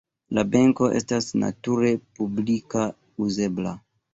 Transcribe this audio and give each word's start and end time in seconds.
La 0.37 0.43
benko 0.53 0.87
estas 0.99 1.27
nature 1.43 1.91
publika, 2.21 2.89
uzebla. 3.29 3.79